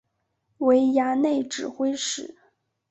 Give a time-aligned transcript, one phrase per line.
[0.57, 2.35] 为衙内指挥使。